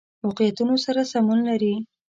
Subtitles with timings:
[0.23, 1.73] واقعیتونو سره سمون لري.